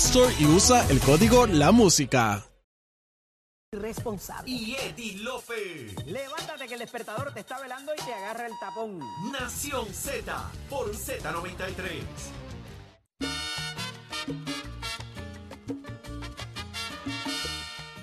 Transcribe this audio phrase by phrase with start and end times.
[0.00, 2.42] Store y usa el código La Música.
[3.70, 4.50] Responsable.
[4.50, 5.94] y Eddie Lofe.
[6.06, 8.98] Levántate que el despertador te está velando y te agarra el tapón.
[9.30, 12.02] Nación Z por Z93.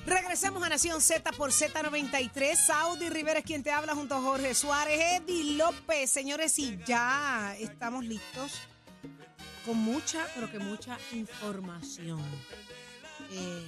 [0.06, 2.56] Regresemos a Nación Z por Z93.
[2.56, 6.12] Saudi Rivera es quien te habla junto a Jorge Suárez, Eddie López.
[6.12, 8.54] Señores, y ya estamos listos
[9.68, 12.22] con mucha, pero que mucha información.
[13.32, 13.68] Eh,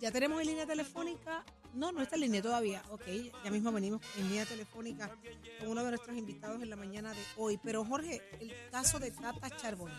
[0.00, 1.44] ya tenemos en línea telefónica.
[1.74, 2.82] No, no está en línea todavía.
[2.90, 3.02] Ok,
[3.44, 5.14] ya mismo venimos en línea telefónica
[5.58, 7.58] con uno de nuestros invitados en la mañana de hoy.
[7.62, 9.98] Pero Jorge, el caso de Tata Charbonnier.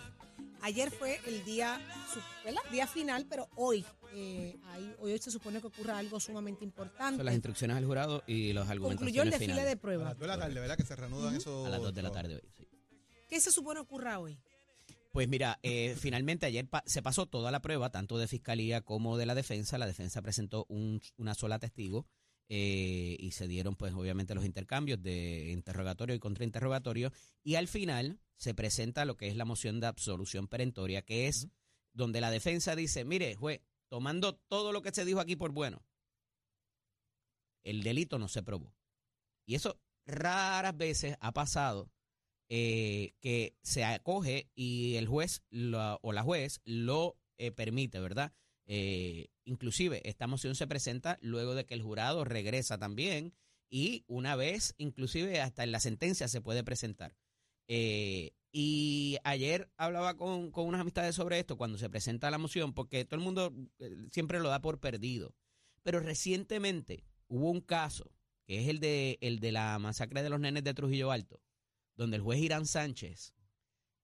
[0.61, 1.79] Ayer fue el día,
[2.71, 7.17] día final, pero hoy, eh, ahí- hoy se supone que ocurra algo sumamente importante.
[7.17, 9.65] Son las instrucciones del jurado y los argumentos Concluyó el desfile finales.
[9.65, 10.05] de A pruebas.
[10.07, 10.77] las 2 de la tarde, ¿verdad?
[10.77, 11.65] Que se reanudan eso.
[11.67, 12.41] A las 2 de la tarde hoy.
[12.57, 12.67] sí.
[13.27, 14.39] ¿Qué se supone ocurra hoy?
[15.11, 19.17] Pues mira, eh, finalmente ayer pa- se pasó toda la prueba, tanto de fiscalía como
[19.17, 19.77] de la defensa.
[19.77, 22.05] La defensa presentó un- una sola testigo
[22.49, 27.11] eh, y se dieron, pues, obviamente, los intercambios de interrogatorio y contrainterrogatorio.
[27.43, 31.49] Y al final se presenta lo que es la moción de absolución perentoria, que es
[31.93, 35.83] donde la defensa dice: Mire, juez, tomando todo lo que se dijo aquí por bueno,
[37.63, 38.73] el delito no se probó.
[39.45, 41.91] Y eso raras veces ha pasado
[42.49, 45.43] eh, que se acoge y el juez
[46.01, 48.33] o la juez lo eh, permite, ¿verdad?
[48.65, 53.33] Eh, inclusive esta moción se presenta luego de que el jurado regresa también
[53.69, 57.15] y una vez, inclusive hasta en la sentencia se puede presentar.
[57.67, 62.73] Eh, y ayer hablaba con, con unas amistades sobre esto cuando se presenta la moción,
[62.73, 63.53] porque todo el mundo
[64.11, 65.35] siempre lo da por perdido.
[65.83, 68.11] Pero recientemente hubo un caso,
[68.45, 71.39] que es el de, el de la masacre de los nenes de Trujillo Alto,
[71.97, 73.33] donde el juez Irán Sánchez,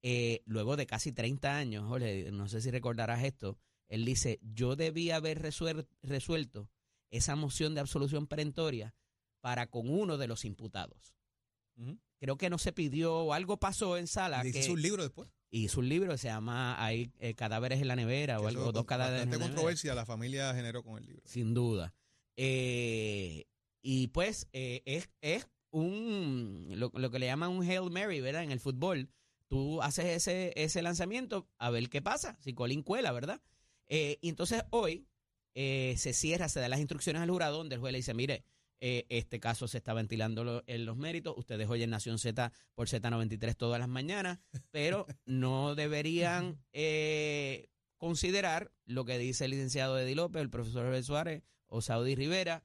[0.02, 4.76] eh, luego de casi 30 años, Jorge, no sé si recordarás esto, él dice, yo
[4.76, 6.70] debía haber resuel- resuelto
[7.12, 8.96] esa moción de absolución perentoria
[9.40, 11.16] para con uno de los imputados.
[12.20, 14.46] Creo que no se pidió, o algo pasó en sala.
[14.48, 15.30] Y que, hizo un libro después.
[15.52, 18.72] y hizo un libro que se llama Hay eh, cadáveres en la nevera o algo,
[18.72, 19.54] dos cadáveres en la nevera.
[19.54, 21.22] controversia la familia generó con el libro.
[21.26, 21.94] Sin duda.
[22.38, 23.46] Eh,
[23.82, 28.44] y pues eh, es, es un lo, lo que le llaman un Hail Mary, ¿verdad?
[28.44, 29.10] En el fútbol.
[29.48, 33.42] Tú haces ese, ese lanzamiento a ver qué pasa, si Colín cuela, ¿verdad?
[33.88, 35.06] Eh, y entonces hoy
[35.54, 38.44] eh, se cierra, se da las instrucciones al jurado donde el juez le dice, mire,
[38.80, 42.88] eh, este caso se está ventilando lo- en los méritos, ustedes oyen Nación Z por
[42.88, 44.40] Z93 todas las mañanas,
[44.72, 47.68] pero no deberían eh,
[47.98, 52.64] considerar lo que dice el licenciado Eddie López, el profesor Abel Suárez o Saudi Rivera,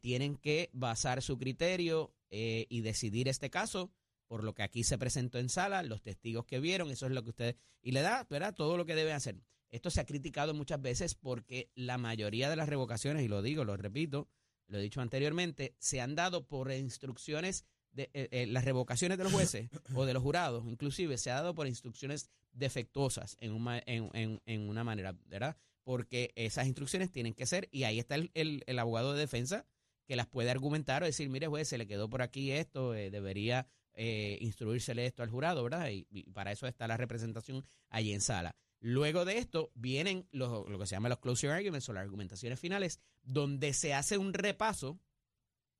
[0.00, 3.90] tienen que basar su criterio eh, y decidir este caso
[4.26, 7.22] por lo que aquí se presentó en sala, los testigos que vieron, eso es lo
[7.22, 7.54] que ustedes...
[7.80, 8.54] Y le da, ¿verdad?
[8.54, 9.36] Todo lo que deben hacer.
[9.70, 13.64] Esto se ha criticado muchas veces porque la mayoría de las revocaciones, y lo digo,
[13.64, 14.28] lo repito,
[14.66, 19.24] lo he dicho anteriormente, se han dado por instrucciones, de, eh, eh, las revocaciones de
[19.24, 23.82] los jueces o de los jurados, inclusive se ha dado por instrucciones defectuosas en, una-
[23.86, 24.10] en,
[24.44, 25.56] en- una manera, ¿verdad?
[25.84, 29.66] Porque esas instrucciones tienen que ser, y ahí está el, el- el abogado de defensa
[30.06, 33.10] que las puede argumentar o decir, mire juez, se le quedó por aquí esto, eh,
[33.10, 33.66] debería
[33.98, 35.88] eh, instruírsele esto al jurado, ¿verdad?
[35.90, 38.54] Y, para eso está la representación allí en sala.
[38.80, 42.60] Luego de esto vienen los- lo que se llama los closure arguments o las argumentaciones
[42.60, 45.00] finales, donde se hace un repaso.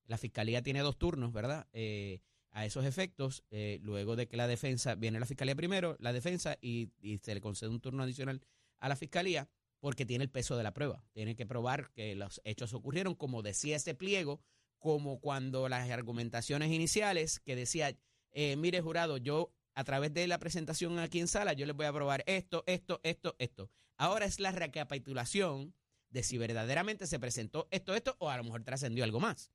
[0.07, 1.69] La fiscalía tiene dos turnos, ¿verdad?
[1.75, 2.21] Eh,
[2.53, 6.57] a esos efectos, eh, luego de que la defensa, viene la fiscalía primero, la defensa,
[6.63, 8.41] y, y se le concede un turno adicional
[8.79, 9.47] a la fiscalía,
[9.81, 11.05] porque tiene el peso de la prueba.
[11.13, 14.41] Tiene que probar que los hechos ocurrieron, como decía ese pliego,
[14.79, 17.97] como cuando las argumentaciones iniciales que decía,
[18.33, 21.87] eh, mire jurado, yo a través de la presentación aquí en sala, yo les voy
[21.87, 23.71] a probar esto, esto, esto, esto.
[23.97, 25.75] Ahora es la recapitulación
[26.11, 29.51] de si verdaderamente se presentó esto, esto, o a lo mejor trascendió algo más.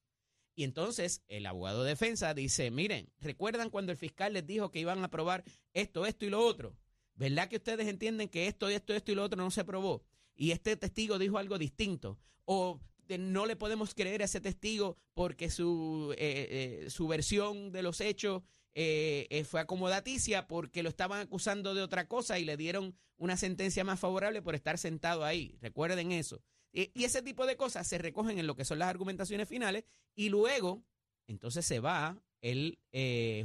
[0.53, 4.79] Y entonces el abogado de defensa dice, miren, ¿recuerdan cuando el fiscal les dijo que
[4.79, 6.75] iban a probar esto, esto y lo otro?
[7.15, 10.03] ¿Verdad que ustedes entienden que esto, esto, esto y lo otro no se probó?
[10.35, 12.17] Y este testigo dijo algo distinto.
[12.45, 12.79] O
[13.17, 18.01] no le podemos creer a ese testigo porque su, eh, eh, su versión de los
[18.01, 18.43] hechos
[18.73, 23.83] eh, fue acomodaticia porque lo estaban acusando de otra cosa y le dieron una sentencia
[23.83, 25.57] más favorable por estar sentado ahí.
[25.61, 26.41] Recuerden eso.
[26.71, 29.83] Y, y ese tipo de cosas se recogen en lo que son las argumentaciones finales
[30.15, 30.83] y luego,
[31.27, 32.79] entonces se va el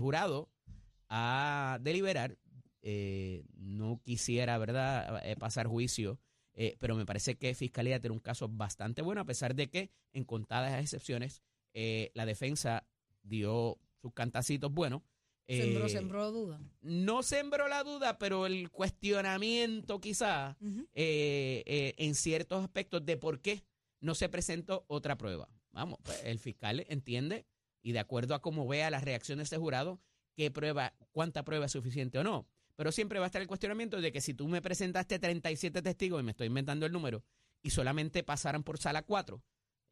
[0.00, 0.50] jurado
[1.08, 2.38] a deliberar.
[3.56, 6.20] No quisiera, ¿verdad?, pasar juicio,
[6.56, 9.90] eh, pero me parece que Fiscalía tiene un caso bastante bueno, a pesar de que,
[10.12, 11.42] en contadas excepciones,
[11.74, 12.86] eh, la defensa
[13.22, 15.02] dio sus cantacitos buenos.
[15.48, 16.60] Sembró, Eh, sembró duda.
[16.80, 20.56] No sembró la duda, pero el cuestionamiento quizá
[20.94, 23.62] eh, en ciertos aspectos de por qué
[24.00, 25.48] no se presentó otra prueba.
[25.70, 27.46] Vamos, pues, el fiscal entiende
[27.82, 30.00] y de acuerdo a cómo vea las reacciones de ese jurado,
[30.34, 32.48] qué prueba, cuánta prueba es suficiente o no.
[32.76, 36.20] Pero siempre va a estar el cuestionamiento de que si tú me presentaste 37 testigos,
[36.20, 37.24] y me estoy inventando el número,
[37.62, 39.42] y solamente pasaran por sala 4,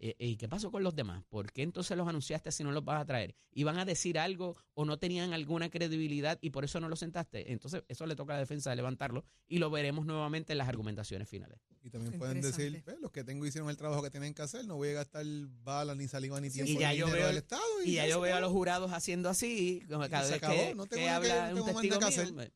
[0.01, 1.25] eh, ¿y qué pasó con los demás?
[1.29, 3.37] ¿Por qué entonces los anunciaste si no los vas a traer?
[3.53, 7.53] ¿Iban a decir algo o no tenían alguna credibilidad y por eso no los sentaste?
[7.53, 10.69] Entonces eso le toca a la defensa de levantarlo y lo veremos nuevamente en las
[10.69, 11.59] argumentaciones finales.
[11.83, 12.83] Y también pueden decir, Interesante.
[12.85, 15.25] "Pues, los que tengo hicieron el trabajo que tienen que hacer, no voy a gastar
[15.63, 17.63] balas, ni saliva, ni tiempo, Y ya ni yo veo- del Estado.
[17.85, 20.55] Y ya yo veo a los jurados haciendo así, como Y cada se vez acabó,
[20.57, 22.51] que, no tengo que- habla un tengo testigo que mío,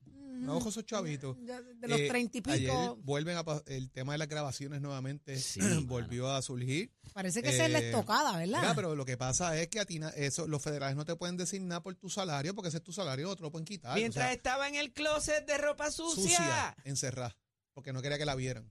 [0.47, 1.37] No, ojo esos chavitos.
[1.45, 4.81] De, de los Eh, treinta y Ayer pico, vuelven a el tema de las grabaciones
[4.81, 6.93] nuevamente Sí, volvió a surgir.
[7.13, 8.61] parece que esa es la eh, estocada, ¿verdad?
[8.61, 11.37] Mira, pero lo que pasa es que a ti eso, los federales no te pueden
[11.37, 13.95] decir nada por tu salario, porque ese es tu salario, otro lo pueden quitar.
[13.97, 16.23] Mientras o sea, estaba en el closet de ropa sucia.
[16.23, 17.37] sucia, encerrada,
[17.75, 18.71] porque no quería que la vieran.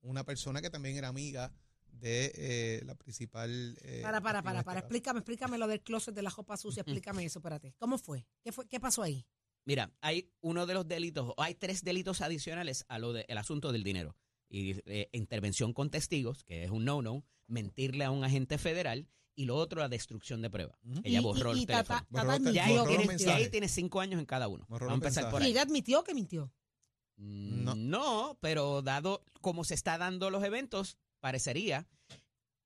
[0.00, 1.52] Una persona que también era amiga
[1.92, 3.76] de eh, la principal.
[3.82, 4.80] eh, para, para, para, para.
[4.80, 6.82] Explícame, explícame lo del closet de la ropa sucia.
[6.82, 7.74] Explícame eso, espérate.
[7.78, 8.24] ¿Cómo fue?
[8.42, 8.68] ¿Qué fue?
[8.68, 9.26] ¿Qué pasó ahí?
[9.64, 13.70] Mira, hay uno de los delitos, o hay tres delitos adicionales a lo del asunto
[13.72, 14.16] del dinero.
[14.48, 19.44] Y eh, intervención con testigos, que es un no-no, mentirle a un agente federal, y
[19.44, 20.78] lo otro, la destrucción de pruebas.
[21.04, 22.06] Ella Y- borró y, el y teléfono.
[22.08, 23.26] Borró los Ya ahí, borró los tiene, mensajes.
[23.26, 24.64] ya ahí tiene cinco años en cada uno.
[24.68, 25.44] Borró Vamos a empezar por mensajes.
[25.44, 25.52] ¿Y ahí.
[25.52, 26.52] ella admitió que mintió?
[27.16, 27.74] Mm, No.
[27.76, 28.38] No.
[28.40, 31.86] pero dado como se está dando los eventos, parecería.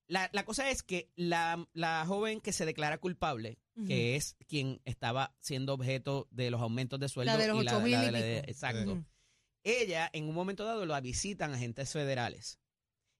[0.06, 4.80] La, la cosa es que la, la joven que se declara culpable, Que es quien
[4.84, 9.02] estaba siendo objeto de los aumentos de sueldo La de los y ocho mil exacto.
[9.64, 12.58] Ella en un momento dado la visitan agentes federales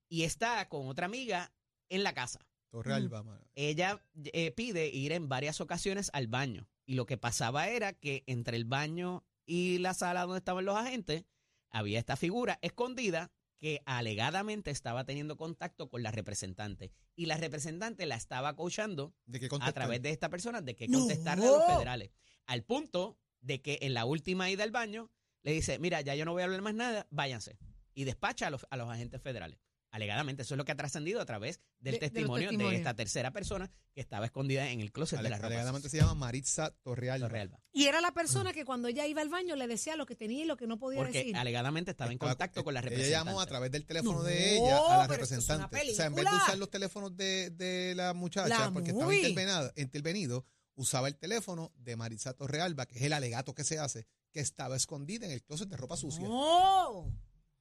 [0.08, 1.52] y está con otra amiga
[1.88, 2.40] en la casa.
[2.68, 3.46] Torre Alba, mano.
[3.54, 8.24] Ella eh, pide ir en varias ocasiones al baño y lo que pasaba era que
[8.26, 11.24] entre el baño y la sala donde estaban los agentes
[11.70, 13.30] había esta figura escondida
[13.62, 19.38] que alegadamente estaba teniendo contacto con la representante y la representante la estaba coachando ¿De
[19.38, 20.98] qué a través de esta persona de que ¡No!
[20.98, 22.10] contestarle a los federales.
[22.46, 25.12] Al punto de que en la última ida al baño
[25.44, 27.56] le dice, mira, ya yo no voy a hablar más nada, váyanse.
[27.94, 29.60] Y despacha a los, a los agentes federales.
[29.92, 33.30] Alegadamente, eso es lo que ha trascendido a través del De- testimonio de, esta tercera
[33.30, 35.48] persona que estaba escondida en el closet de la ropa.
[35.48, 37.28] Alegadamente se llama Maritza Torrealba.
[37.28, 37.60] Torrealba.
[37.72, 40.44] Y era la persona que cuando ella iba al baño le decía lo que tenía
[40.44, 41.36] y lo que no podía Porque decir.
[41.36, 43.28] alegadamente estaba en contacto con la Ella representante.
[43.30, 45.76] llamó a través del teléfono No, de ella a la es representante.
[45.90, 49.06] O sea, en vez de usar los teléfonos de, de la muchacha, La porque estaba
[49.06, 49.36] muy.
[49.76, 54.40] intervenido, usaba el teléfono de Maritza Torrealba, que es el alegato que se hace, que
[54.40, 56.26] estaba escondida en el closet de ropa sucia.
[56.26, 57.12] ¡No!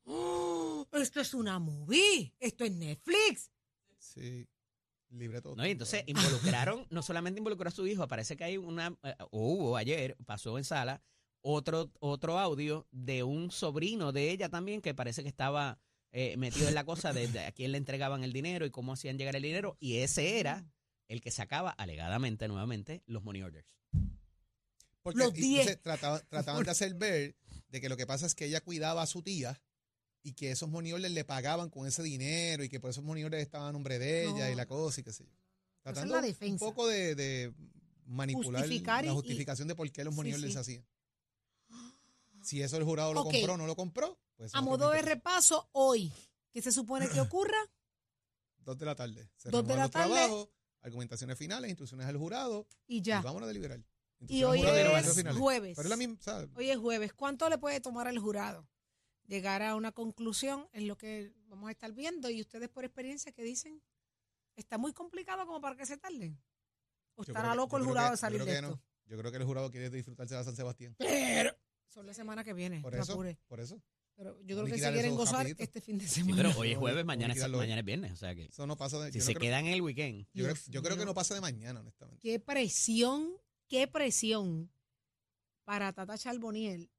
[0.05, 0.87] ¡Oh!
[0.93, 2.33] Esto es una movie.
[2.39, 3.51] Esto es Netflix.
[3.97, 4.47] Sí.
[5.09, 5.55] Libre todo.
[5.55, 9.13] No, y entonces involucraron, no solamente involucró a su hijo, parece que hay una, eh,
[9.31, 11.01] o hubo ayer, pasó en sala,
[11.41, 15.79] otro, otro audio de un sobrino de ella también que parece que estaba
[16.13, 18.93] eh, metido en la cosa de, de a quién le entregaban el dinero y cómo
[18.93, 20.65] hacían llegar el dinero, y ese era
[21.09, 23.67] el que sacaba alegadamente nuevamente los money orders.
[25.01, 25.59] Porque Los y 10.
[25.61, 27.35] entonces trataban, trataban de hacer ver
[27.69, 29.59] de que lo que pasa es que ella cuidaba a su tía
[30.23, 33.23] y que esos money orders le pagaban con ese dinero y que por esos money
[33.23, 34.51] orders estaban a nombre de ella No.
[34.51, 35.31] y la cosa y qué sé yo.
[35.31, 36.65] Esa es Tratando la un defensa.
[36.65, 37.53] poco de, de
[38.05, 40.85] manipular Justificar y- la y- justificación de por qué los money Sí, se hacían.
[42.43, 44.53] Si eso el jurado lo compró o no lo compró, pues...
[44.55, 46.11] A modo de 20 repaso, hoy,
[46.51, 47.57] ¿qué se supone que ocurra?
[48.65, 49.29] Dos de la tarde.
[49.37, 50.13] Se Dos de la los tarde.
[50.13, 50.49] trabajos,
[50.81, 53.21] argumentaciones finales, instrucciones al jurado Y y ya.
[53.21, 53.79] vámonos a deliberar.
[54.27, 55.73] Y hoy y es jueves.
[55.75, 56.17] Pero es la misma.
[56.55, 57.11] Hoy es jueves.
[57.13, 58.67] ¿Cuánto le puede tomar al jurado?
[59.31, 63.31] Llegar a una conclusión en lo que vamos a estar viendo y ustedes por experiencia
[63.31, 63.81] que dicen,
[64.57, 66.37] está muy complicado como para que se tarden.
[67.15, 68.69] ¿O Yo estará que- loco el jurado que- de salir de esto?
[68.71, 68.81] no.
[69.05, 70.97] Yo creo que el jurado quiere disfrutarse de San Sebastián.
[71.87, 72.81] Son la semana que viene.
[72.81, 73.39] Por eso, apure.
[73.47, 73.81] por eso.
[74.17, 75.63] Pero yo creo que se quieren gozar rapidito.
[75.63, 76.35] este fin de Sí, semana.
[76.49, 78.99] pero hoy es jueves, mañana, es- mañana es viernes, o sea que Eso no pasa
[78.99, 81.35] de, si se creo- quedan en el weekend, yo, creo, yo creo que no pasa
[81.35, 82.21] de mañana, honestamente.
[82.21, 83.31] Qué presión,
[83.69, 84.69] qué presión
[85.63, 86.91] para Tata Charboniel.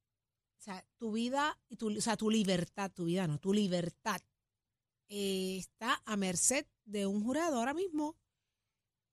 [0.62, 4.20] O sea, tu vida, y tu, o sea, tu libertad, tu vida no, tu libertad
[5.08, 8.16] eh, está a merced de un jurado ahora mismo.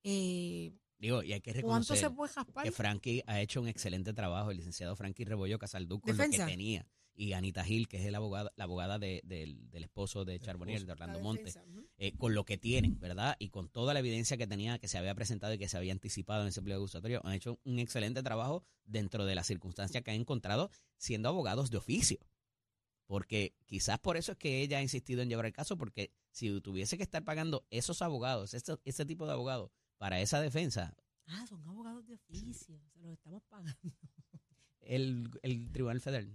[0.04, 4.14] eh, Digo, y hay que ¿Cuánto reconocer se puede que Frankie ha hecho un excelente
[4.14, 6.88] trabajo, el licenciado Frankie Rebollo Casaldú, con lo que tenía.
[7.22, 10.86] Y Anita Gil, que es el abogado, la abogada de- del, del esposo de Charbonnier,
[10.86, 11.86] de Orlando La Monte, defensa, ujú.
[11.98, 13.36] eh, con lo que tienen, ¿verdad?
[13.40, 15.92] Y con toda la evidencia que tenía, que se había presentado y que se había
[15.92, 20.12] anticipado en ese pliego acusatorio, han hecho un excelente trabajo dentro de las circunstancias que
[20.12, 22.20] han encontrado siendo abogados de oficio.
[23.06, 26.62] Porque quizás por eso es que ella ha insistido en llevar el caso, porque si
[26.62, 30.96] tuviese que estar pagando esos abogados, ese, ese tipo de abogados, para esa defensa,
[31.32, 33.78] Ah, son abogados de oficio, se los estamos pagando.
[34.82, 36.28] El, el Tribunal Federal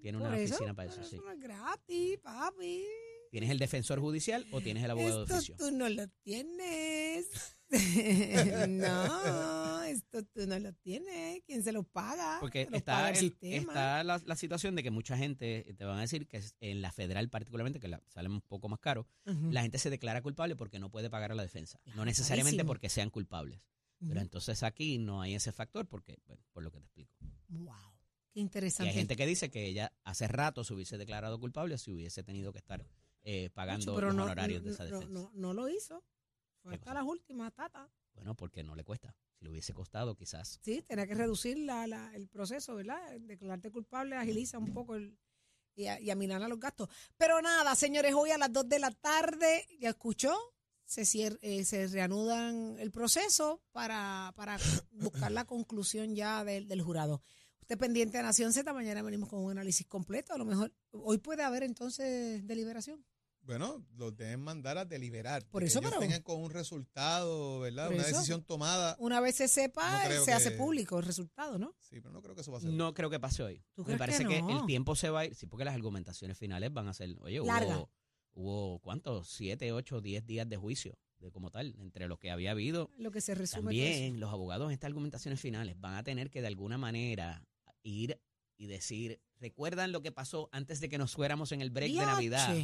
[0.00, 1.16] tiene una eso, oficina para eso, pero sí.
[1.24, 2.84] no es gratis, papi.
[3.30, 5.56] ¿Tienes el defensor judicial o tienes el abogado de Esto oficio?
[5.56, 7.28] tú no lo tienes.
[8.68, 11.42] no, esto tú no lo tienes.
[11.46, 12.38] ¿Quién se lo paga?
[12.40, 13.72] Porque lo está, el el- sistema.
[13.72, 16.92] está la, la situación de que mucha gente te van a decir que en la
[16.92, 20.78] federal particularmente, que la, sale un poco más caro, la gente se declara culpable porque
[20.78, 21.80] no puede pagar a la defensa.
[21.94, 22.68] No necesariamente carísimo.
[22.68, 23.60] porque sean culpables.
[24.06, 27.14] Pero entonces aquí no hay ese factor porque, bueno, por lo que te explico.
[27.48, 27.91] Wow,
[28.32, 28.90] qué Y interesante.
[28.90, 32.52] hay gente que dice que ella hace rato se hubiese declarado culpable si hubiese tenido
[32.52, 32.84] que estar
[33.24, 35.06] eh, pagando pero los no, honorarios de esa defensa.
[35.08, 36.02] no, no lo hizo.
[36.62, 36.94] Fue ¿Qué hasta cosa?
[36.94, 37.88] las últimas, tata.
[38.14, 39.14] Bueno, porque no le cuesta.
[39.34, 40.58] Si le hubiese costado, quizás.
[40.62, 43.00] Sí, tenía que reducir la, la- el proceso, ¿verdad?
[43.20, 45.18] Declararte culpable agiliza un poco el,
[45.74, 46.88] y, a- y aminar los gastos.
[47.16, 50.36] Pero nada, señores, hoy a las 2 de la tarde, ¿ya escuchó?
[50.84, 54.58] Se, cier- eh, se reanudan el proceso para, para
[54.90, 57.22] buscar la conclusión ya del, del jurado.
[57.72, 60.34] Usted pendiente de Nación Z, mañana venimos con un análisis completo.
[60.34, 63.02] A lo mejor hoy puede haber entonces deliberación.
[63.44, 65.46] Bueno, los deben mandar a deliberar.
[65.48, 67.88] Por que eso, ellos pero- tengan con un resultado, ¿verdad?
[67.88, 68.08] Una eso.
[68.16, 68.94] decisión tomada.
[68.98, 71.74] Una vez se sepa, No se hace que- público el resultado, ¿no?
[71.80, 72.70] Sí, pero no creo que eso va a ser.
[72.74, 73.64] No creo que pase hoy.
[73.74, 75.34] ¿Tú Me crees parece que que, el tiempo se va a ir.
[75.34, 77.16] Sí, porque las argumentaciones finales van a ser.
[77.22, 77.78] Oye, Larga.
[77.78, 77.90] hubo,
[78.34, 79.30] hubo ¿cuántos?
[79.30, 82.90] Siete, ocho, diez días de juicio, de como tal, entre lo que había habido.
[82.98, 83.62] Lo que se resume.
[83.62, 87.42] También los abogados en estas argumentaciones finales van a tener que de alguna manera
[87.82, 88.20] ir
[88.56, 92.06] y decir, ¿recuerdan lo que pasó antes de que nos fuéramos en el break de
[92.06, 92.56] Navidad?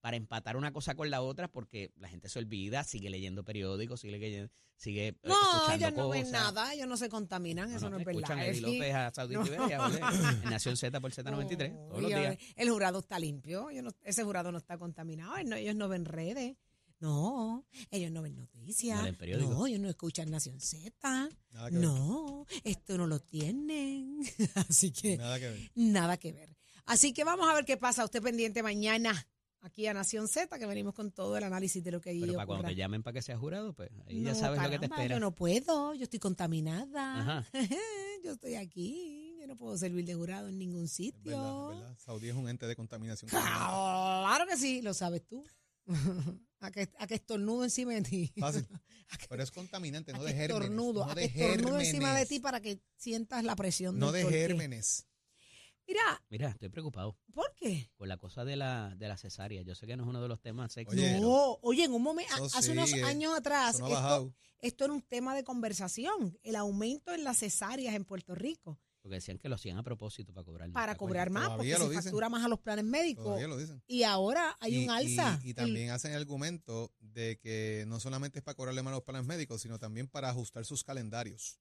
[0.00, 4.00] Para empatar una cosa con la otra, porque la gente se olvida, sigue leyendo periódicos,
[4.00, 6.42] sigue leyendo, sigue eh, No, escuchando ellos no ven cosas.
[6.54, 8.20] nada, ellos no se contaminan, eso no, es verdad.
[8.22, 8.78] Escuchan a Eddie Eddie.
[8.78, 9.44] López, a Saudi No.
[10.44, 12.36] En Nación Z por Z93, No, todos los días.
[12.54, 16.56] El jurado está limpio, no- ese jurado no está contaminado, no, ellos no ven redes.
[16.98, 18.98] No, ellos no ven noticias.
[18.98, 19.50] No leen.
[19.50, 21.28] No, ellos no escuchan Nación Z.
[21.50, 21.84] Nada que ver.
[21.84, 24.20] No, esto no lo tienen.
[24.68, 25.70] Así que Nada que ver.
[25.74, 26.56] nada que ver.
[26.86, 28.04] Así que vamos a ver qué pasa.
[28.04, 29.12] Usted pendiente mañana
[29.60, 32.34] aquí a Nación Z, que venimos con todo el análisis de lo que allí Pero
[32.34, 34.78] para cuando te llamen para que sea jurado, pues ahí No, ya sabes lo que
[34.78, 35.14] te espera.
[35.16, 37.20] Yo no puedo, yo estoy contaminada.
[37.20, 37.48] Ajá.
[38.24, 41.20] yo estoy aquí, yo no puedo servir de jurado en ningún Es sitio.
[41.32, 41.98] verdad, es verdad.
[41.98, 43.28] Saudí es un ente de contaminación.
[43.28, 45.44] Claro que sí, lo sabes tú.
[46.60, 48.32] a, que, a que estornudo encima de ti.
[48.38, 48.66] Fácil.
[49.08, 50.50] A que- Pero es contaminante, no de gérmenes.
[50.64, 53.98] estornudo, no a de que estornudo encima de ti para que sientas la presión.
[54.00, 54.36] No de torque.
[54.38, 55.06] gérmenes.
[55.86, 57.88] Mira, Mira, estoy preocupado ¿por qué?
[57.94, 59.62] con la cosa de la, de la cesárea.
[59.62, 62.02] Yo sé que no es uno de los temas sexy, Oye, no, oye, en un
[62.02, 67.22] momento, hace unos años atrás, esto, esto era un tema de conversación, el aumento en
[67.22, 68.80] las cesáreas en Puerto Rico.
[69.06, 71.72] Porque decían que lo hacían a propósito para cobrar más, para ¿te cobrar más, porque
[71.76, 72.02] se dicen.
[72.02, 73.24] factura más a los planes médicos.
[73.24, 73.80] Todavía lo dicen.
[73.86, 75.38] Y ahora hay Y- un alza.
[75.44, 78.90] Y, y El- también hacen el argumento de que no solamente es para cobrarle más
[78.90, 81.60] a los planes médicos, sino también para ajustar sus calendarios.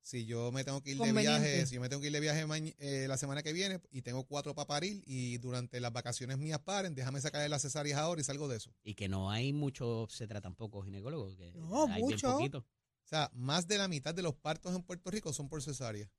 [0.00, 2.20] Si yo me tengo que ir de viaje, si yo me tengo que ir de
[2.20, 2.46] viaje
[2.78, 6.60] eh, la semana que viene y tengo cuatro para parir y durante las vacaciones mías
[6.60, 8.72] paren, déjame sacarle las cesáreas ahora y salgo de eso.
[8.84, 11.28] Y que no hay mucho obstetra tampoco ginecólogo.
[11.36, 12.32] Que No, hay bien mucho.
[12.34, 12.58] poquito.
[12.58, 16.10] O sea, más de la mitad de los partos en Puerto Rico son por cesárea.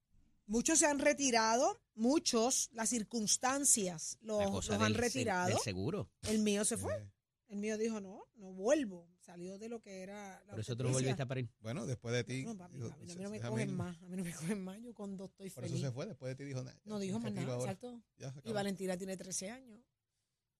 [0.49, 5.49] Muchos se han retirado, muchos, las circunstancias los, La los cosa han retirado.
[5.49, 6.09] del seguro.
[6.23, 6.95] El mío se fue.
[6.95, 7.11] Eh,
[7.49, 9.07] El mío dijo, no, no vuelvo.
[9.19, 10.93] Salió de lo que era la Por eso tú lo obstetricia.
[11.13, 11.49] volviste a parir.
[11.61, 12.43] bueno, después de ti.
[12.45, 14.01] No, papi, dijo, papi, a mí no me cogen más.
[14.01, 14.81] A mí no me cogen más.
[14.81, 15.77] Yo con dos estoy Por feliz.
[15.77, 16.79] eso se fue, después de ti dijo nada.
[16.85, 17.71] No dijo más nada, ahora.
[17.71, 18.01] exacto.
[18.43, 18.51] Y.
[18.51, 19.79] Valentina tiene 13 años.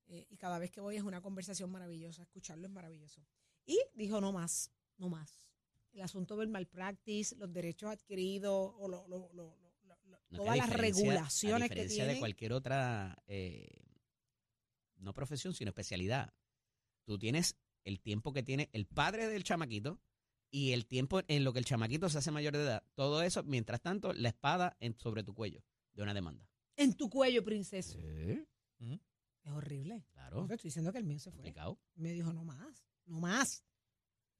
[0.08, 2.22] eh, y cada vez que voy es una conversación maravillosa.
[2.24, 3.26] Escucharlo es maravilloso.
[3.66, 5.32] Y dijo, no más, no más.
[5.94, 9.58] El asunto del malpractice, los derechos adquiridos, o lo- lo- lo-
[10.30, 12.16] todas las regulaciones A que diferencia tienen.
[12.16, 13.68] de cualquier otra, eh,
[14.98, 16.34] no profesión, sino especialidad,
[17.06, 20.00] tú tienes el tiempo que tiene el padre del chamaquito
[20.52, 22.84] y el tiempo en lo que el chamaquito se hace mayor de edad.
[22.96, 26.48] Todo eso, mientras tanto, la espada en, sobre tu cuello de una demanda.
[26.76, 27.98] En tu cuello, princesa.
[28.80, 30.06] Es horrible.
[30.12, 31.38] Claro, estoy diciendo que el mío se fue.
[31.38, 31.80] complicado.
[31.96, 33.64] Me dijo, no más, no más,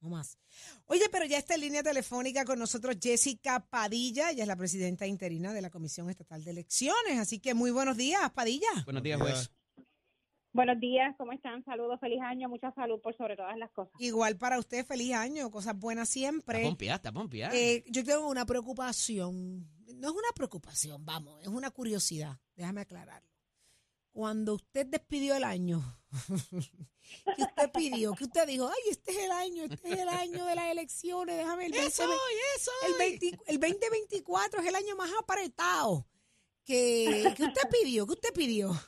[0.00, 0.38] no más.
[0.86, 4.30] Oye, pero ya está en línea telefónica con nosotros Jessica Padilla.
[4.30, 7.18] Ella es la presidenta interina de la Comisión Estatal de Elecciones.
[7.18, 8.68] Así que muy buenos días, Padilla.
[8.84, 9.50] Buenos días, Buenos juez.
[10.52, 11.64] Buenos días, ¿cómo están?
[11.64, 13.92] Saludos, feliz año, mucha salud por sobre todas las cosas.
[14.00, 16.62] Igual para usted, feliz año, cosas buenas Está siempre.
[16.64, 17.54] pompeada, está pompeada.
[17.54, 19.60] Eh, yo tengo una preocupación.
[19.94, 22.36] No es una preocupación, vamos, es una curiosidad.
[22.56, 23.29] Déjame aclararlo.
[24.12, 25.82] Cuando usted despidió el año,
[27.36, 30.44] que usted pidió, que usted dijo, ay, este es el año, este es el año
[30.44, 32.02] de las elecciones, déjame el, 20, eso.
[32.86, 36.06] el, 20 el 2024 es el año más apretado.
[36.64, 38.78] Que, que usted pidió, que usted pidió.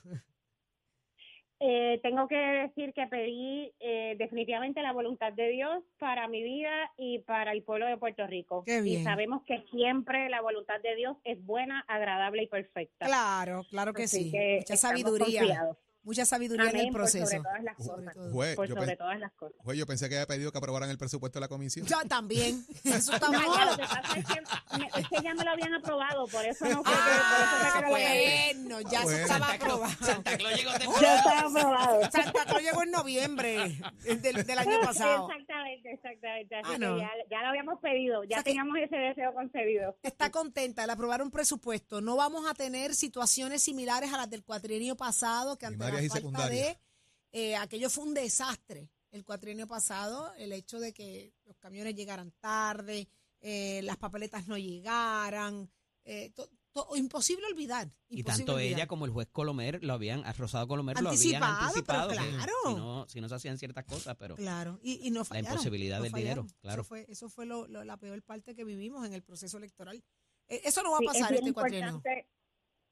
[1.64, 6.90] Eh, tengo que decir que pedí eh, definitivamente la voluntad de Dios para mi vida
[6.97, 8.64] y para el pueblo de Puerto Rico.
[8.66, 9.02] Qué bien.
[9.02, 13.07] Y sabemos que siempre la voluntad de Dios es buena, agradable y perfecta.
[13.07, 14.33] Claro, claro que Así sí.
[14.33, 15.76] que Mucha sabiduría, confiados.
[16.04, 17.42] Mucha sabiduría en el por sobre proceso.
[17.42, 18.14] todas las Sobre cosas.
[18.14, 18.32] todo.
[18.32, 19.56] Juez, Por yo, sobre todas las cosas.
[19.62, 21.87] juez, yo pensé que había pedido que aprobaran el presupuesto de la comisión.
[21.87, 22.64] Yo también.
[22.85, 23.71] Eso está No, mal.
[23.71, 24.40] lo que pasa es que,
[24.78, 27.88] me- es que ya me lo habían aprobado, por eso no fue Ah, por eso
[27.90, 29.18] bueno, ya Ah, bueno.
[29.18, 29.92] estaba Santa aprobado.
[30.06, 32.00] Santa Claus llegó Ya estaba aprobado.
[32.11, 35.28] Santa Claus llegó en noviembre del, del año pasado.
[35.30, 35.51] Exactamente,
[35.85, 36.55] exactamente.
[36.57, 36.99] Así Ah, no.
[36.99, 39.97] ya, ya lo habíamos pedido, ya O sea que- teníamos ese deseo concedido.
[40.02, 42.00] Está contenta al aprobar un presupuesto.
[42.00, 46.49] No vamos a tener situaciones similares a las del cuatrienio pasado, que ante la falta
[46.49, 46.79] de
[47.33, 48.91] eh, aquello fue un desastre.
[49.11, 53.09] El cuatrienio pasado, el hecho de que los camiones llegaran tarde,
[53.41, 55.71] eh, las papeletas no llegaran,
[56.05, 57.91] eh, to- to- imposible olvidar.
[58.09, 58.73] Y tanto olvidar.
[58.81, 62.09] ella como el juez Colomer lo habían, a Rosado Colomer lo habían Anticipado, pero anticipado.
[62.11, 62.52] que claro.
[62.67, 65.50] Si no, si no se hacían ciertas cosas, pero Claro, y, y no fallaron.
[65.52, 66.83] imposibilidad no del dinero, claro.
[66.83, 70.02] Eso fue, eso fue lo- lo- la peor parte que vivimos en el proceso electoral.
[70.49, 72.02] Eh, eso no va a Sí, es pasar este cuatrienio.
[72.05, 72.25] eh,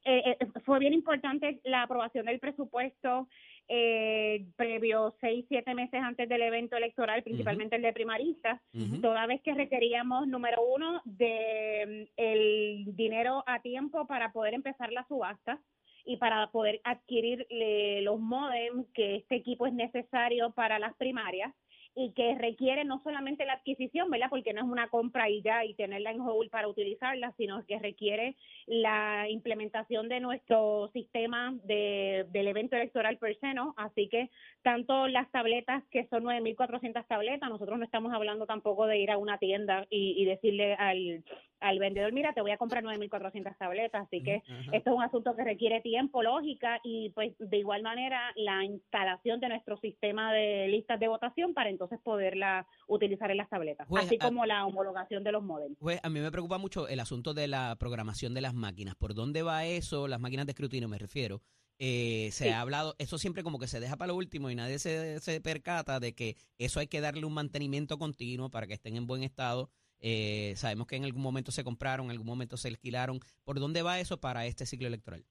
[0.05, 3.29] eh, fue bien importante la aprobación del presupuesto
[3.73, 8.61] eh, previo seis, siete meses antes del evento electoral, principalmente el de primaristas,
[9.01, 14.93] toda vez que requeríamos, número uno, de mm, el dinero a tiempo para poder empezar
[14.93, 15.61] la subasta
[16.05, 21.55] y para poder adquirir eh, los modem que este equipo es necesario para las primarias
[21.95, 24.29] y que requiere no solamente la adquisición, ¿verdad?
[24.31, 27.79] Porque no es una compra y ya y tenerla en hold para utilizarla, sino que
[27.79, 33.75] requiere la implementación de nuestro sistema de, del evento electoral per se, ¿no?
[33.77, 34.31] Así que
[34.63, 39.19] tanto las tabletas, que son 9.400 tabletas, nosotros no estamos hablando tampoco de ir a
[39.19, 41.25] una tienda y, y decirle al,
[41.61, 44.71] al vendedor, mira, te voy a comprar 9.400 tabletas, así que Ajá.
[44.73, 49.41] esto es un asunto que requiere tiempo, lógica y pues de igual manera la instalación
[49.41, 54.19] de nuestro sistema de listas de votación para entonces poderla utilizar en las tabletas, así
[54.19, 55.77] como la homologación de los modems.
[55.79, 58.95] Pues a mí me preocupa mucho el asunto de la programación de las máquinas.
[58.97, 60.09] ¿Por dónde va eso?
[60.09, 61.43] Las máquinas de escrutinio me refiero.
[61.83, 62.51] Eh, se Sí.
[62.51, 65.41] ha hablado, eso siempre como que se deja para lo último y nadie se, se
[65.41, 69.23] percata de que eso hay que darle un mantenimiento continuo para que estén en buen
[69.23, 69.71] estado.
[70.01, 73.21] Eh, sabemos que en algún momento se compraron, en algún momento se alquilaron.
[73.45, 75.25] ¿Por dónde va eso para este ciclo electoral?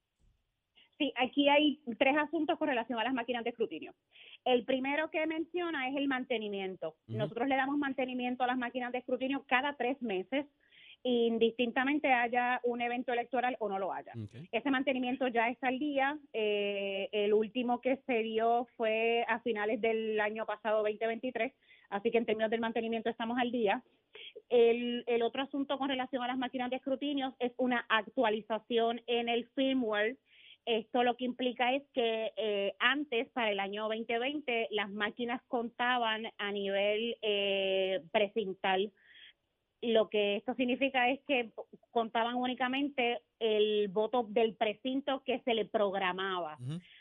[0.98, 3.94] Sí, aquí hay tres asuntos con relación a las máquinas de escrutinio.
[4.44, 6.96] El primero que menciona es el mantenimiento.
[7.08, 7.16] Ujú.
[7.16, 10.46] Nosotros le damos mantenimiento a las máquinas de escrutinio cada tres meses,
[11.02, 14.12] indistintamente haya un evento electoral o no lo haya.
[14.12, 14.46] Ok.
[14.52, 16.18] Ese mantenimiento ya está al día.
[16.34, 21.52] eh, el último que se dio fue a finales del año pasado, 2023.
[21.88, 23.82] Así que en términos del mantenimiento estamos al día.
[24.50, 29.28] El, el otro asunto con relación a las máquinas de escrutinio es una actualización en
[29.28, 30.16] el firmware.
[30.66, 36.26] Esto lo que implica es que eh, antes, para el año 2020, las máquinas contaban
[36.36, 38.92] a nivel eh, precintal.
[39.82, 41.52] Lo que esto significa es que
[41.90, 46.58] contaban únicamente el voto del precinto que se le programaba.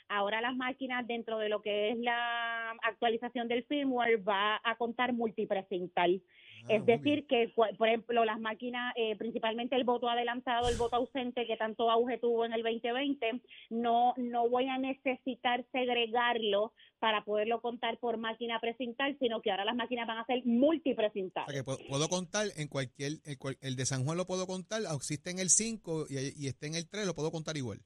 [0.07, 5.11] Ahora las máquinas dentro de lo que es la actualización del firmware va a contar
[5.11, 6.21] multiprecintal.
[6.63, 10.97] Ah, es decir, que por ejemplo las máquinas, eh, principalmente el voto adelantado, el voto
[10.97, 17.23] ausente que tanto auge tuvo en el 2020, no no voy a necesitar segregarlo para
[17.23, 20.51] poderlo contar por máquina precintal, sino que ahora las máquinas van a ser O sea,
[20.51, 21.55] multiprecintales.
[21.55, 25.39] que puedo, contar en cualquier, cual- el de San Juan lo puedo contar, existe en
[25.39, 27.79] el 5 y, y esté en el 3, lo puedo contar igual.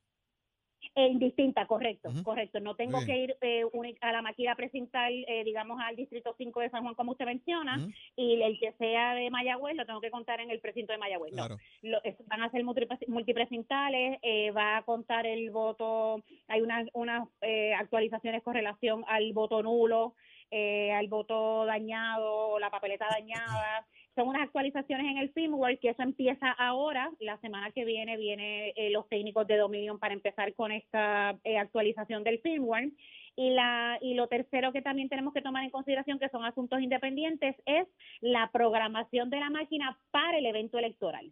[0.95, 2.59] Eh, indistinta, correcto, correcto.
[2.59, 3.65] No tengo que ir eh,
[4.01, 7.77] a la máquina precintal, eh, digamos, al distrito 5 de San Juan, como usted menciona,
[8.15, 11.33] y el que sea de Mayagüez lo tengo que contar en el precinto de Mayagüez.
[11.33, 11.47] No,
[11.81, 17.27] lo- es- van a ser multiprecintales, eh, va a contar el voto, hay unas unas
[17.41, 20.13] eh, actualizaciones con relación al voto nulo,
[20.51, 23.85] eh, al voto dañado, la papeleta dañada.
[24.15, 27.11] Son unas actualizaciones en el firmware que eso empieza ahora.
[27.19, 31.57] La semana que viene viene eh, los técnicos de Dominion para empezar con esta eh,
[31.57, 32.91] actualización del firmware.
[33.35, 36.79] Y, la, y lo tercero que también tenemos que tomar en consideración, que son asuntos
[36.81, 37.87] independientes, es
[38.21, 41.31] la programación de la máquina para el evento electoral.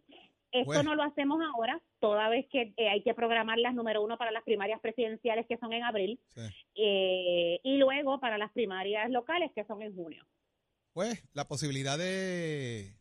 [0.52, 4.18] Esto no lo hacemos ahora, toda vez que eh, hay que programar las número uno
[4.18, 6.42] para las primarias presidenciales que son en abril Sí.
[6.76, 10.26] eh, y luego para las primarias locales que son en junio.
[10.94, 12.98] Pues la posibilidad de,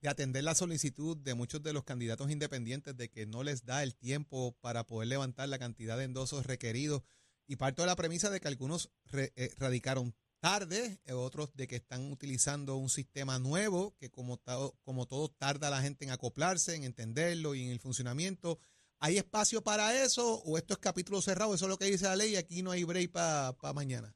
[0.00, 3.82] de atender la solicitud de muchos de los candidatos independientes de que no les da
[3.82, 7.02] el tiempo para poder levantar la cantidad de endosos requeridos
[7.46, 11.68] y parto de la premisa de que algunos re- eh, radicaron tarde, eh, otros de
[11.68, 14.40] que están utilizando un sistema nuevo que como,
[14.82, 18.58] como todo tarda la gente en acoplarse, en entenderlo y en el funcionamiento.
[18.98, 21.54] ¿Hay espacio para eso o esto es capítulo cerrado?
[21.54, 24.14] Eso es lo que dice la ley y aquí no hay break para mañana.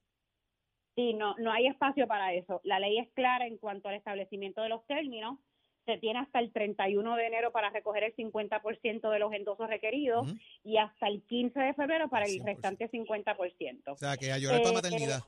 [0.95, 2.61] Sí, no, no hay espacio para eso.
[2.65, 5.39] La ley es clara en cuanto al establecimiento de los términos.
[5.87, 10.33] Se tiene hasta el 31 de enero para recoger el 50% de los endosos requeridos
[10.63, 12.45] y hasta el 15 de febrero para el 100%.
[12.47, 13.93] restante 50%.
[13.93, 15.21] O sea, que a llorar para Eh, maternidad.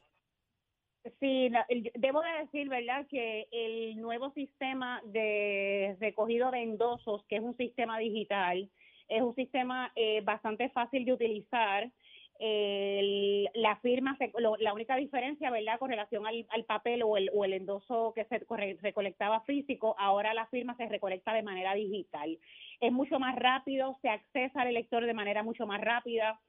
[1.20, 7.24] Sí, la- el- debo de decir, ¿verdad?, que el nuevo sistema de recogido de endosos,
[7.26, 8.68] que es un sistema digital,
[9.08, 11.90] es un sistema eh, bastante fácil de utilizar.
[12.38, 17.16] El- la firma, se- lo- la única diferencia, ¿verdad?, con relación al, al papel o
[17.16, 18.40] el, o el endoso que se
[18.80, 22.38] recolectaba físico, ahora la firma se recolecta de manera digital.
[22.80, 26.40] Es mucho más rápido, se accesa al elector de manera mucho más rápida,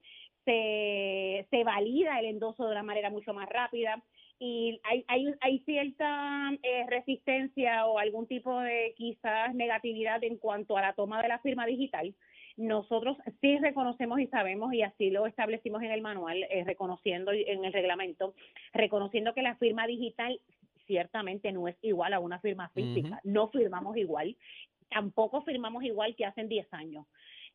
[0.45, 4.01] se, se valida el endoso de una manera mucho más rápida
[4.39, 10.77] y hay, hay, hay cierta eh, resistencia o algún tipo de quizás negatividad en cuanto
[10.77, 12.13] a la toma de la firma digital.
[12.57, 17.63] Nosotros sí reconocemos y sabemos, y así lo establecimos en el manual, eh, reconociendo en
[17.63, 18.33] el reglamento,
[18.73, 20.39] reconociendo que la firma digital
[20.87, 23.21] ciertamente no es igual a una firma física.
[23.23, 24.35] No firmamos igual,
[24.89, 27.05] tampoco firmamos igual que hace 10 años.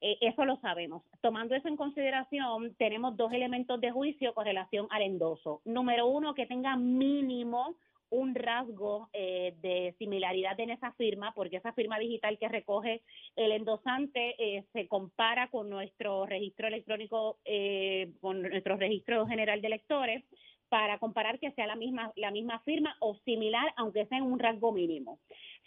[0.01, 1.03] Eh, eso lo sabemos.
[1.21, 5.63] Tomando eso en consideración, tenemos dos elementos de juicio con relación al endoso.
[5.65, 7.77] Número uno, que tenga mínimo
[8.13, 13.03] un rasgo eh, de similaridad en esa firma, porque esa firma digital que recoge
[13.37, 19.67] el endosante eh, se compara con nuestro registro electrónico, eh, con nuestro registro general de
[19.67, 20.25] electores,
[20.69, 24.39] para comparar que sea la misma, la misma firma o similar, aunque sea en un
[24.39, 25.19] rasgo mínimo.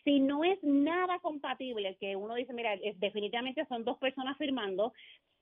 [0.03, 4.93] Si no es nada compatible, que uno dice, mira, definitivamente son dos personas firmando,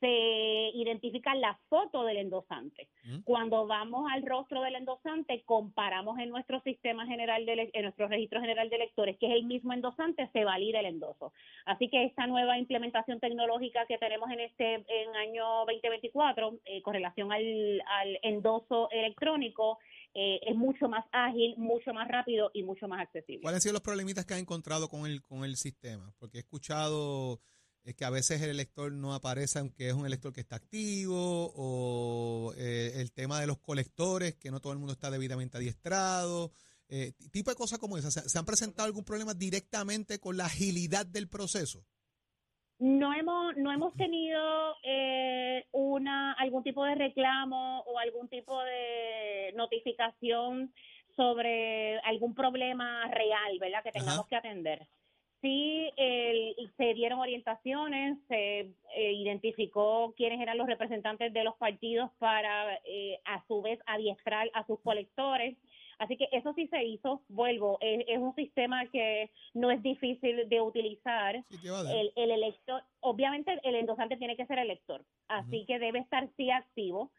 [0.04, 2.90] se identifica la foto del endosante.
[3.06, 3.20] Mm.
[3.24, 8.42] Cuando vamos al rostro del endosante, comparamos en nuestro sistema general, de, en nuestro registro
[8.42, 11.32] general de electores, que es el mismo endosante, se valida el endoso.
[11.66, 16.94] Así que esta nueva implementación tecnológica que tenemos en este en año 2024 eh, con
[16.94, 19.80] relación al, al endoso electrónico
[20.14, 23.42] eh, es mucho más ágil, mucho más rápido y mucho más accesible.
[23.42, 26.14] ¿Cuáles han sido los problemitas que has encontrado con el, con el sistema?
[26.20, 27.40] Porque he escuchado
[27.84, 31.52] eh, que a veces el elector no aparece aunque es un elector que está activo,
[31.56, 36.52] o eh, el tema de los colectores, que no todo el mundo está debidamente adiestrado,
[36.90, 38.14] eh, tipo de cosas como esas.
[38.14, 41.86] ¿Se, se han presentado algún problema directamente con la agilidad del proceso?
[42.80, 49.54] No hemos, no hemos tenido eh, una algún tipo de reclamo o algún tipo de
[49.56, 50.74] notificación
[51.16, 53.84] sobre algún problema real, ¿verdad?
[53.84, 54.30] Que tengamos Ajá.
[54.30, 54.88] que atender.
[55.44, 58.60] Sí, el- se dieron orientaciones, se
[58.96, 64.50] eh, identificó quiénes eran los representantes de los partidos para, eh, a su vez, adiestrar
[64.54, 65.58] a sus colectores.
[66.00, 70.48] Así que eso sí se hizo, vuelvo, es, es un sistema que no es difícil
[70.48, 71.58] de utilizar Sí,
[71.94, 76.50] el, el elector, obviamente el endosante tiene que ser elector, así que debe estar sí
[76.52, 77.12] activo.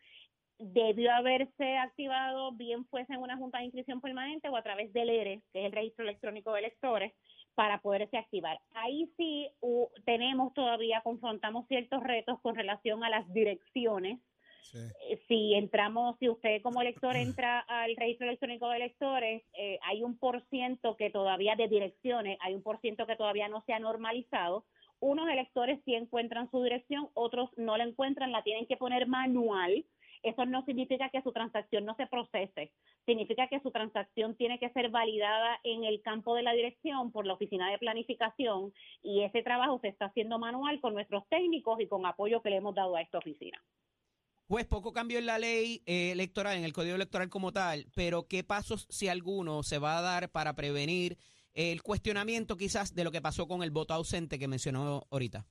[0.59, 5.11] Debió haberse activado, bien fuese en una junta de inscripción permanente o a través del
[5.11, 7.13] ERE, que es el registro electrónico de electores,
[7.55, 8.59] para poderse activar.
[8.75, 14.19] Ahí sí u- tenemos todavía, confrontamos ciertos retos con relación a las direcciones
[14.73, 14.79] Sí.
[15.11, 20.03] eh, si entramos, si usted como elector entra al registro electrónico de electores, eh, hay
[20.03, 23.73] un por ciento que todavía de direcciones, hay un por ciento que todavía no se
[23.73, 24.65] ha normalizado.
[25.01, 29.85] Unos electores sí encuentran su dirección, otros no la encuentran, la tienen que poner manual.
[30.25, 32.73] Eso no significa que su transacción no se procese,
[33.05, 37.27] significa que su transacción tiene que ser validada en el campo de la dirección por
[37.27, 41.87] la oficina de planificación y ese trabajo se está haciendo manual con nuestros técnicos y
[41.87, 43.63] con apoyo que le hemos dado a esta oficina.
[44.47, 48.27] Pues poco cambio en la ley eh, electoral, en el código electoral como tal, pero
[48.27, 51.19] ¿qué pasos, si alguno, se va a dar para prevenir
[51.53, 55.47] el cuestionamiento quizás de lo que pasó con el voto ausente que mencionó ahorita?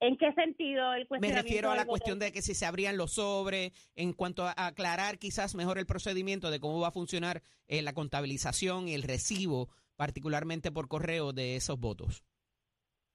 [0.00, 1.42] ¿En qué sentido el Me cuestionamiento?
[1.42, 5.18] refiero a la cuestión de que si se abrían los sobres, en cuanto a aclarar
[5.18, 9.68] quizás mejor el procedimiento de cómo va a funcionar eh, la contabilización y el recibo,
[9.96, 12.22] particularmente por correo, de esos votos.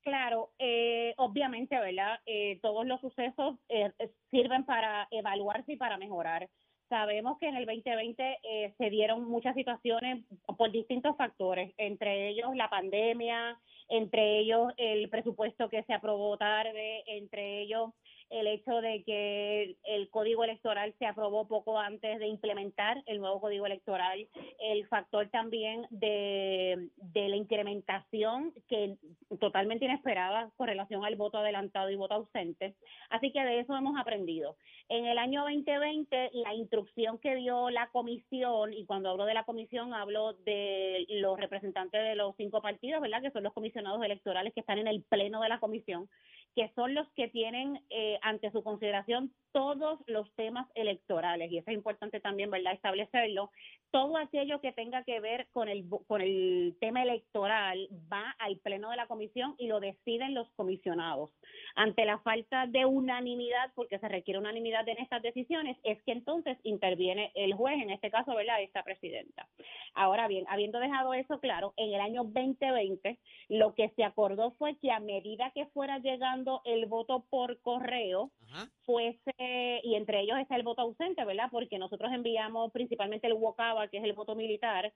[0.02, 2.20] Claro, eh, obviamente, ¿verdad?
[2.26, 3.94] Eh, todos los sucesos eh,
[4.32, 6.50] sirven para evaluarse y para mejorar.
[6.90, 10.24] Sabemos que en el 2020 eh, se dieron muchas situaciones
[10.58, 17.04] por distintos factores, entre ellos la pandemia, entre ellos el presupuesto que se aprobó tarde,
[17.08, 17.92] entre ellos
[18.34, 23.40] el hecho de que el código electoral se aprobó poco antes de implementar el nuevo
[23.40, 24.28] código electoral,
[24.60, 28.98] el factor también de, de la incrementación que
[29.40, 32.74] totalmente inesperada con relación al voto adelantado y voto ausente.
[33.10, 34.58] Así que de eso hemos aprendido.
[34.90, 39.44] En el año 2020, la instrucción que dio la comisión, y cuando hablo de la
[39.44, 43.22] comisión hablo de los representantes de los cinco partidos, ¿verdad?
[43.22, 46.10] Que son los comisionados electorales que están en el pleno de la comisión,
[46.56, 51.72] que son los que tienen eh, ante su consideración todos los temas electorales, y eso
[51.72, 53.50] es importante también, ¿verdad?, establecerlo.
[53.94, 58.90] Todo aquello que tenga que ver con el, con el tema electoral va al pleno
[58.90, 61.30] de la comisión y lo deciden los comisionados.
[61.76, 66.58] Ante la falta de unanimidad, porque se requiere unanimidad en estas decisiones, es que entonces
[66.64, 69.48] interviene el juez, en este caso, ¿verdad?, esta presidenta.
[69.94, 74.76] Ahora bien, habiendo dejado eso claro, en el año 2020 lo que se acordó fue
[74.80, 78.72] que a medida que fuera llegando el voto por correo, Ajá.
[78.86, 81.50] fuese, y entre ellos está el voto ausente, ¿verdad?
[81.52, 84.94] Porque nosotros enviamos principalmente el WOCABA, que es el voto militar,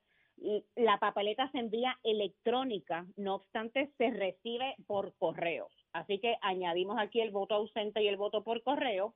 [0.76, 5.70] la papeleta se envía electrónica, no obstante se recibe por correo.
[5.94, 9.16] Así que añadimos aquí el voto ausente y el voto por correo.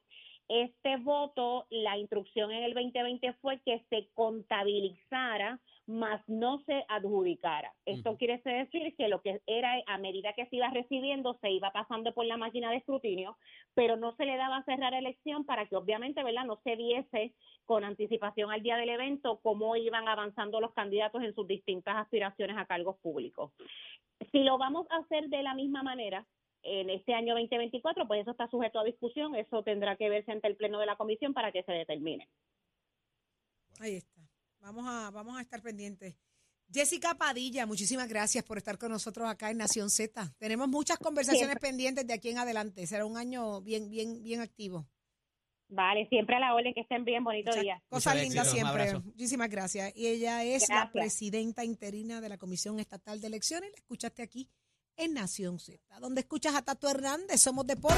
[0.53, 7.73] Este voto, la instrucción en el 2020 fue que se contabilizara, más no se adjudicara.
[7.85, 11.71] Esto quiere decir que lo que era a medida que se iba recibiendo se iba
[11.71, 13.37] pasando por la máquina de escrutinio,
[13.75, 17.33] pero no se le daba a cerrar elección para que obviamente, ¿verdad?, no se viese
[17.63, 22.57] con anticipación al día del evento cómo iban avanzando los candidatos en sus distintas aspiraciones
[22.57, 23.53] a cargos públicos.
[24.33, 26.25] Si lo vamos a hacer de la misma manera,
[26.63, 30.47] en este año 2024, pues eso está sujeto a discusión, eso tendrá que verse ante
[30.47, 32.27] el pleno de la comisión para que se determine.
[33.79, 34.21] Ahí está.
[34.59, 36.15] Vamos a, vamos a estar pendientes.
[36.71, 40.33] Jessica Padilla, muchísimas gracias por estar con nosotros acá en Nación Z.
[40.37, 42.87] Tenemos muchas conversaciones pendientes de aquí en adelante.
[42.87, 44.87] Será un año bien, bien, bien activo.
[45.67, 47.81] Vale, siempre a la orden, que estén bien, bonito Muchas día.
[47.89, 48.99] Muchas un siempre.
[48.99, 49.93] Muchísimas gracias.
[49.95, 53.71] Y ella es la presidenta interina de la Comisión Estatal de Elecciones.
[53.71, 54.49] La escuchaste aquí
[55.01, 57.41] en Nación Z, donde escuchas a Tato Hernández.
[57.41, 57.97] Somos Deporte.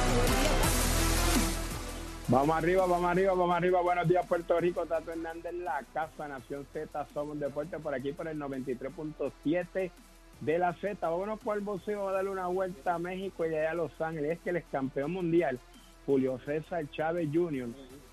[2.30, 3.82] Vamos arriba, vamos arriba, vamos arriba.
[3.82, 4.86] Buenos días, Puerto Rico.
[4.86, 7.08] Tato Hernández, la Casa Nación Z.
[7.14, 9.92] Somos Deporte por aquí por el 93.7
[10.40, 10.98] de la Z.
[11.02, 12.08] Vámonos por el boxeo.
[12.08, 14.32] A darle una vuelta a México y allá a Los Ángeles.
[14.32, 15.60] Es que el ex campeón mundial,
[16.06, 17.68] Julio César Chávez Jr.,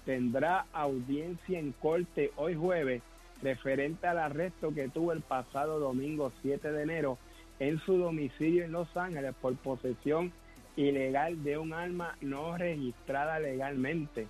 [0.04, 3.02] tendrá audiencia en corte hoy jueves
[3.40, 7.18] referente al arresto que tuvo el pasado domingo 7 de enero
[7.60, 10.32] en su domicilio en Los Ángeles por posesión
[10.76, 14.26] ilegal de un arma no registrada legalmente.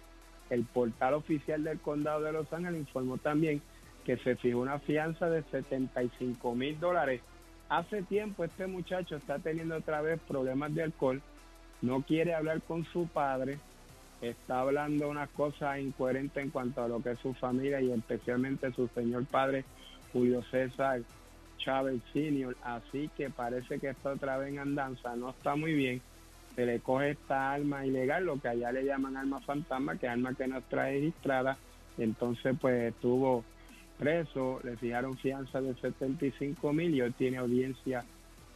[0.50, 3.62] El portal oficial del condado de Los Ángeles informó también
[4.04, 7.20] que se fijó una fianza de 75 mil dólares.
[7.68, 11.22] Hace tiempo este muchacho está teniendo otra vez problemas de alcohol,
[11.82, 13.58] no quiere hablar con su padre,
[14.20, 18.72] está hablando unas cosas incoherentes en cuanto a lo que es su familia y especialmente
[18.72, 19.64] su señor padre
[20.12, 21.02] Julio César
[21.64, 26.00] Chávez Senior, así que parece que está otra vez en andanza, no está muy bien,
[26.54, 30.12] se le coge esta arma ilegal, lo que allá le llaman arma fantasma, que es
[30.12, 31.56] arma que no está registrada,
[31.98, 33.44] entonces pues estuvo
[33.98, 38.02] preso, le fijaron fianza de 75 mil y hoy tiene audiencia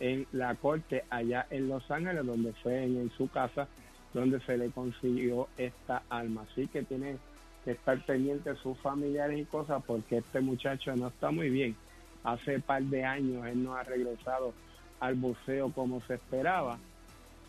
[0.01, 3.69] en la corte allá en Los Ángeles, donde fue en, su casa,
[4.13, 6.47] donde se le consiguió esta arma.
[6.51, 7.19] Así que tiene
[7.65, 11.77] que estar pendiente sus familiares y cosas porque este muchacho no está muy bien.
[12.25, 14.55] Hace par de años él no ha regresado
[15.01, 16.79] al buceo como se esperaba.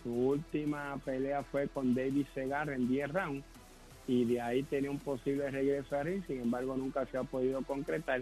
[0.04, 3.46] Su última pelea fue con David Segarra en 10 rounds
[4.08, 7.62] y de ahí tenía un posible regreso a ring, sin embargo nunca se ha podido
[7.64, 8.22] concretar